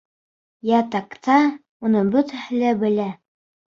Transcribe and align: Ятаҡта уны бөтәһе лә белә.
Ятаҡта 0.69 1.37
уны 1.89 2.01
бөтәһе 2.17 2.63
лә 2.65 2.73
белә. 2.85 3.07